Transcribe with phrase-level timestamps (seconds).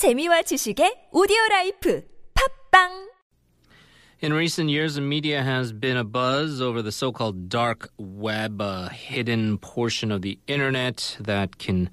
[0.00, 2.00] 재미와 지식의 오디오 라이프.
[2.32, 3.09] 팝빵
[4.22, 8.60] In recent years, the media has been a buzz over the so called dark web,
[8.60, 11.88] a hidden portion of the internet that can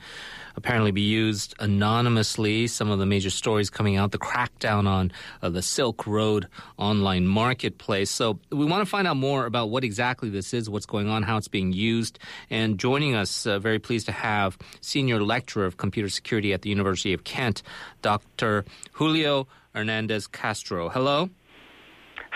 [0.58, 2.68] apparently be used anonymously.
[2.68, 7.26] Some of the major stories coming out, the crackdown on uh, the Silk Road online
[7.26, 8.12] marketplace.
[8.12, 11.23] So we want to find out more about what exactly this is, what's going on,
[11.23, 12.19] how it's being used.
[12.50, 16.70] And joining us, uh, very pleased to have Senior Lecturer of Computer Security at the
[16.70, 17.64] University of Kent,
[18.02, 18.66] Dr.
[18.91, 20.90] Julio Hernandez Castro.
[20.90, 21.30] Hello.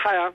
[0.02, 0.32] Hiya.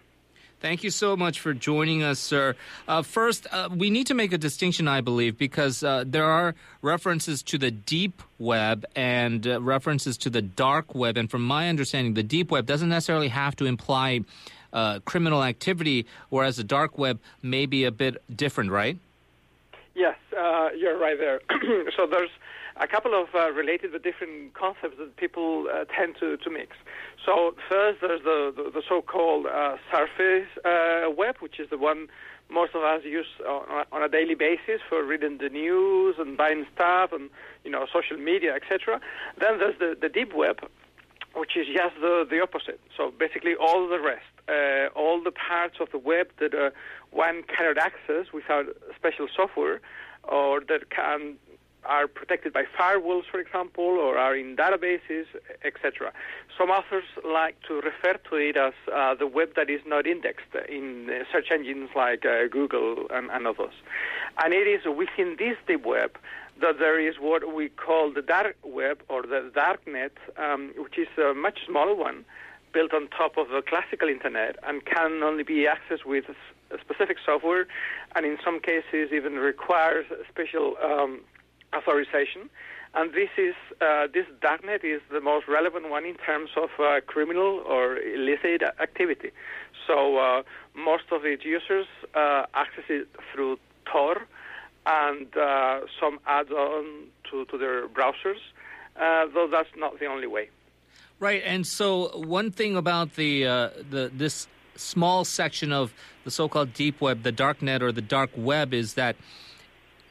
[0.59, 2.55] Thank you so much for joining us, sir.
[2.87, 6.55] Uh, first, uh, we need to make a distinction, I believe, because uh, there are
[6.81, 11.15] references to the deep web and uh, references to the dark web.
[11.15, 14.21] And from my understanding, the deep web doesn't necessarily have to imply
[14.73, 18.97] uh, criminal activity, whereas the dark web may be a bit different, right?
[19.93, 21.39] Yes, uh, you're right there.
[21.95, 22.31] so there's
[22.79, 26.75] a couple of uh, related but different concepts that people uh, tend to, to mix.
[27.25, 32.07] So first, there's the, the, the so-called uh, surface uh, web, which is the one
[32.49, 36.65] most of us use on, on a daily basis for reading the news and buying
[36.73, 37.29] stuff and
[37.63, 38.99] you know social media, etc.
[39.39, 40.59] Then there's the, the deep web,
[41.35, 42.79] which is just the, the opposite.
[42.95, 46.69] So basically, all the rest, uh, all the parts of the web that uh,
[47.11, 49.81] one cannot access without special software,
[50.23, 51.37] or that can
[51.87, 55.25] are protected by firewalls, for example, or are in databases,
[55.63, 56.11] etc.
[56.57, 60.53] Some authors like to refer to it as uh, the web that is not indexed
[60.69, 63.73] in uh, search engines like uh, Google and, and, others.
[64.43, 66.17] And it is within this deep web
[66.61, 71.07] that there is what we call the dark web or the darknet, um, which is
[71.17, 72.25] a much smaller one
[72.73, 76.25] built on top of the classical internet and can only be accessed with
[76.81, 77.65] specific software
[78.15, 81.21] and in some cases even requires special um,
[81.75, 82.49] authorization.
[82.93, 87.01] And this is uh, this darknet is the most relevant one in terms of uh,
[87.05, 89.31] criminal or illicit activity.
[89.85, 90.43] So uh,
[90.75, 94.25] most of its users uh, access it through Tor
[94.85, 96.85] and uh, some add-on
[97.29, 98.39] to, to their browsers,
[98.95, 100.49] uh, though that's not the only way.
[101.19, 103.43] Right, and so one thing about the
[103.89, 108.29] the this small section of the so-called deep web, the dark net or the dark
[108.35, 109.15] web, is that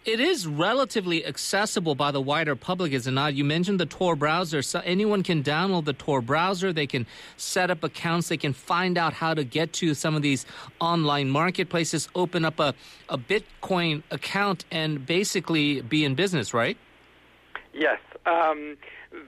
[0.07, 3.35] it is relatively accessible by the wider public, is it not?
[3.35, 4.63] You mentioned the Tor browser.
[4.63, 6.73] So anyone can download the Tor browser.
[6.73, 7.07] They can
[7.37, 8.29] set up accounts.
[8.29, 10.47] They can find out how to get to some of these
[10.81, 12.73] online marketplaces, open up a,
[13.09, 16.79] a Bitcoin account, and basically be in business, right?
[17.77, 18.01] Yes.
[18.25, 18.79] Um,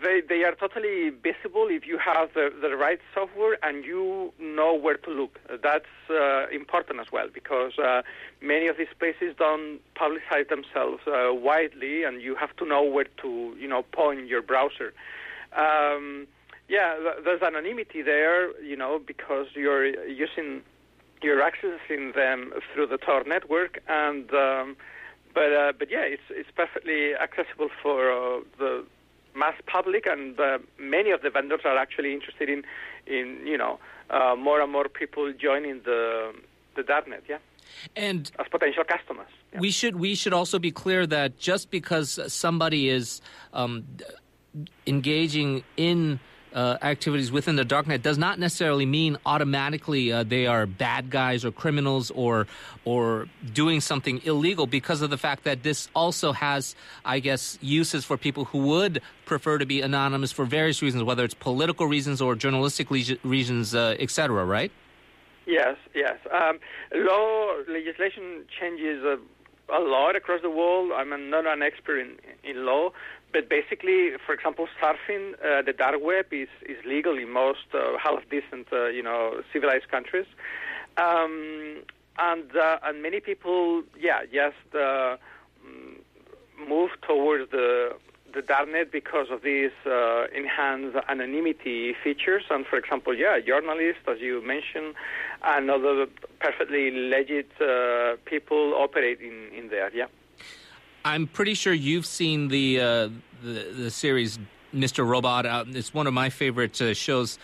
[0.03, 4.75] they, they are totally visible if you have the, the right software and you know
[4.75, 5.39] where to look.
[5.63, 8.03] That's uh, important as well because uh,
[8.41, 13.07] many of these places don't publicize themselves uh, widely, and you have to know where
[13.23, 14.95] to you know point your browser.
[15.55, 16.27] Um,
[16.69, 20.63] yeah, there's anonymity there, you know, because you're using
[21.23, 24.33] you're accessing them through the Tor network and.
[24.33, 24.77] Um,
[25.35, 28.85] but uh, but yeah, it's it's perfectly accessible for uh, the
[29.35, 32.65] mass public, and uh, many of the vendors are actually interested in
[33.07, 33.79] in you know
[34.11, 36.33] uh, more and more people joining the
[36.77, 37.23] the darknet.
[37.29, 37.39] Yeah.
[37.95, 39.61] And as potential customers, yeah.
[39.61, 43.21] we should we should also be clear that just because somebody is
[43.53, 43.85] um,
[44.87, 46.19] engaging in
[46.55, 51.45] uh, activities within the darknet does not necessarily mean automatically uh, they are bad guys
[51.45, 52.47] or criminals or
[52.85, 58.05] or doing something illegal because of the fact that this also has, I guess, uses
[58.05, 62.23] for people who would prefer to be anonymous for various reasons, whether it's political reasons
[62.23, 64.45] or journalistic le- reasons, uh, etc.
[64.45, 64.73] Right?
[65.47, 66.19] Yes, yes.
[66.33, 66.59] Um,
[66.95, 69.19] law legislation changes a,
[69.73, 70.93] a lot across the world.
[70.95, 72.91] I'm not an expert in, in law,
[73.33, 77.99] but basically, for example, surfing uh, the dark web is, is legal in most uh,
[77.99, 80.27] half decent, uh, you know, civilized countries.
[80.97, 81.83] Um,
[82.19, 85.17] and uh, and many people, yeah, just uh,
[86.69, 87.95] move towards the
[88.35, 92.45] the darknet because of these uh, enhanced anonymity features.
[92.51, 94.95] And for example, yeah, journalists, as you mentioned,
[95.45, 96.07] and other
[96.41, 97.51] perfectly legit
[98.25, 99.91] people operate in, in there.
[99.95, 100.07] Yeah.
[101.05, 103.09] I'm pretty sure you've seen the uh,
[103.43, 104.39] the, the, series
[104.75, 105.07] Mr.
[105.07, 105.47] Robot.
[105.47, 107.39] Uh, it's one of my favorite uh, shows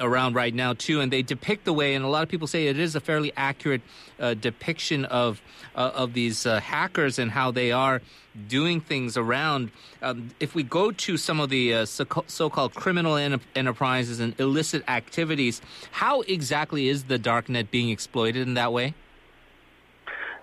[0.00, 2.66] around right now too, and they depict the way, and a lot of people say
[2.66, 3.82] it is a fairly accurate
[4.18, 5.42] uh, depiction of
[5.76, 8.00] uh, of these uh, hackers and how they are
[8.48, 9.70] doing things around.
[10.02, 12.04] Um, if we go to some of the so-
[12.50, 15.60] called criminal en- enterprises and illicit activities,
[15.92, 18.94] how exactly is the darknet being exploited in that way?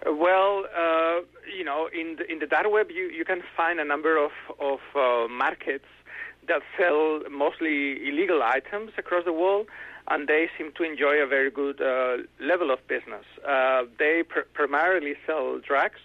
[0.05, 0.65] Well
[1.57, 4.31] you know, in the, in the dark web, you, you can find a number of,
[4.59, 5.85] of uh, markets
[6.47, 9.67] that sell mostly illegal items across the world,
[10.09, 13.25] and they seem to enjoy a very good uh, level of business.
[13.47, 15.99] Uh, they pr- primarily sell drugs,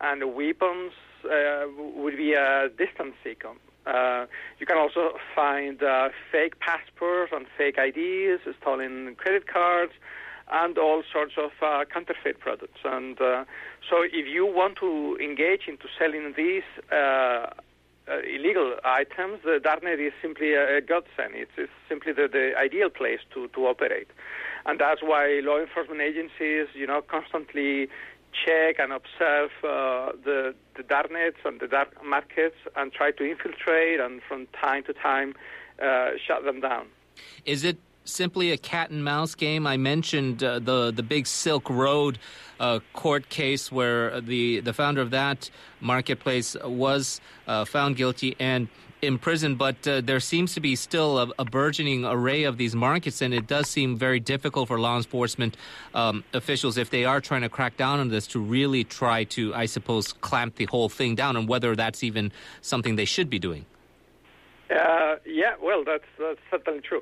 [0.00, 0.92] and weapons
[1.24, 3.58] uh, would be a distant second.
[3.86, 4.24] Uh,
[4.58, 9.92] you can also find uh, fake passports and fake IDs, stolen credit cards,
[10.52, 12.80] and all sorts of uh, counterfeit products.
[12.84, 13.44] And uh,
[13.88, 16.62] so, if you want to engage into selling these
[16.92, 16.94] uh,
[18.06, 21.34] uh, illegal items, the darknet is simply a, a godsend.
[21.34, 24.08] It's, it's simply the, the ideal place to, to operate,
[24.66, 27.88] and that's why law enforcement agencies, you know, constantly
[28.34, 34.00] check and observe uh, the the darknets and the dark markets and try to infiltrate
[34.00, 35.34] and from time to time
[35.80, 36.86] uh, shut them down.
[37.44, 39.66] Is it simply a cat and mouse game?
[39.66, 42.18] I mentioned uh, the the big Silk Road
[42.60, 48.68] uh, court case where the the founder of that marketplace was uh, found guilty and
[49.04, 53.20] imprisoned, but uh, there seems to be still a, a, burgeoning array of these markets,
[53.20, 55.56] and it does seem very difficult for law enforcement
[55.94, 59.54] um, officials, if they are trying to crack down on this, to really try to,
[59.54, 63.38] I suppose, clamp the whole thing down, and whether that's even something they should be
[63.38, 63.66] doing.
[64.74, 67.00] Uh, yeah, well, that's, that's certainly true.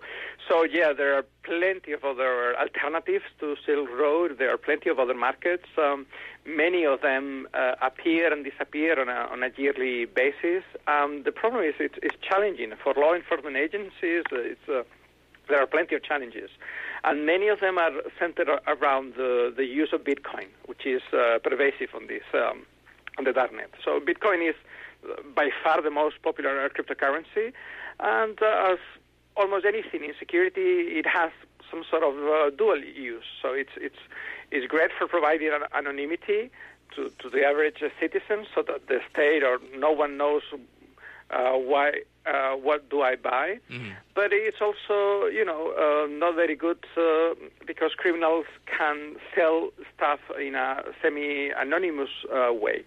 [0.48, 4.36] So, yeah, there are plenty of other alternatives to Silk Road.
[4.38, 5.64] There are plenty of other markets.
[5.78, 6.06] Um,
[6.44, 10.64] many of them uh, appear and disappear on a, on a yearly basis.
[10.86, 14.24] Um, the problem is it's, it's, challenging for law enforcement agencies.
[14.30, 14.82] It's, uh,
[15.48, 16.50] there are plenty of challenges.
[17.04, 21.38] And many of them are centered around the, the use of Bitcoin, which is uh,
[21.42, 22.66] pervasive on this um,
[23.18, 23.68] on the darknet.
[23.84, 24.54] So Bitcoin is
[25.34, 27.52] by far the most popular cryptocurrency.
[28.00, 28.78] And uh, as
[29.36, 31.30] almost anything in security, it has
[31.70, 33.24] some sort of uh, dual use.
[33.40, 34.02] So it's it's
[34.50, 36.50] it's great for providing anonymity
[36.94, 40.42] to, to the average citizen, so that the state or no one knows
[41.30, 43.58] uh, why uh, what do I buy.
[43.70, 43.92] Mm-hmm.
[44.14, 47.34] But it's also you know uh, not very good uh,
[47.66, 52.84] because criminals can sell stuff in a semi-anonymous uh, way.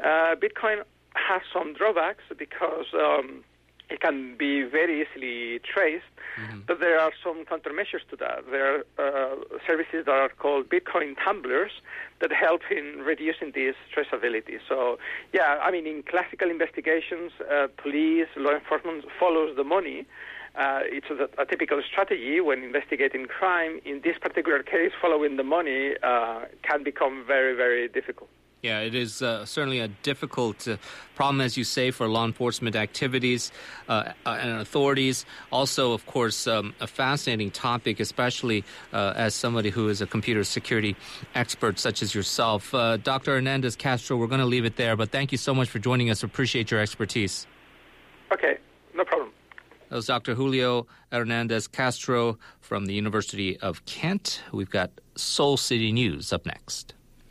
[0.00, 0.82] Bitcoin
[1.14, 3.44] has some drawbacks because um,
[3.90, 6.04] it can be very easily traced,
[6.40, 6.60] mm-hmm.
[6.66, 8.44] but there are some countermeasures to that.
[8.50, 9.36] There are uh,
[9.66, 11.72] services that are called Bitcoin tumblers
[12.20, 14.58] that help in reducing this traceability.
[14.68, 14.98] So,
[15.32, 20.06] yeah, I mean, in classical investigations, uh, police, law enforcement follows the money.
[20.54, 23.80] Uh, it's a, a, typical strategy when investigating crime.
[23.84, 28.28] In this particular case, following the money uh, can become very, very difficult.
[28.62, 30.76] Yeah, it is uh, certainly a difficult uh,
[31.14, 33.52] problem, as you say, for law enforcement activities
[33.88, 35.24] uh, uh and authorities.
[35.50, 40.44] Also, of course, um, a fascinating topic, especially uh, as somebody who is a computer
[40.44, 40.94] security
[41.34, 42.74] expert such as yourself.
[42.74, 43.32] Uh, Dr.
[43.32, 46.10] Hernandez Castro, we're going to leave it there, but thank you so much for joining
[46.10, 46.22] us.
[46.22, 47.46] Appreciate your expertise.
[48.30, 48.58] Okay,
[48.94, 49.30] no problem.
[49.88, 50.34] That was Dr.
[50.34, 54.42] Julio Hernandez Castro from the University of Kent.
[54.52, 56.94] We've got Seoul City News up next.